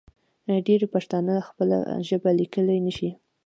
ډېری 0.65 0.87
پښتانه 0.95 1.33
خپله 1.47 1.77
ژبه 2.07 2.29
لیکلی 2.39 2.79
نشي. 2.85 3.09